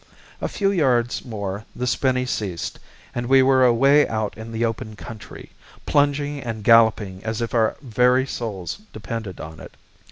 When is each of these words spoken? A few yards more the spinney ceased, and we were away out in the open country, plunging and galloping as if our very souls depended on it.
A 0.41 0.47
few 0.47 0.71
yards 0.71 1.23
more 1.23 1.63
the 1.75 1.85
spinney 1.85 2.25
ceased, 2.25 2.79
and 3.13 3.27
we 3.27 3.43
were 3.43 3.63
away 3.63 4.07
out 4.07 4.35
in 4.35 4.51
the 4.51 4.65
open 4.65 4.95
country, 4.95 5.51
plunging 5.85 6.39
and 6.41 6.63
galloping 6.63 7.23
as 7.23 7.39
if 7.39 7.53
our 7.53 7.75
very 7.83 8.25
souls 8.25 8.79
depended 8.93 9.39
on 9.39 9.59
it. 9.59 9.75